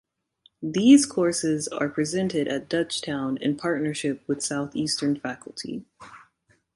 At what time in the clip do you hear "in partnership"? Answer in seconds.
3.39-4.23